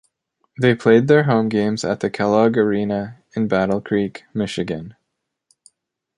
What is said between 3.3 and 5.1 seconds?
in Battle Creek, Michigan.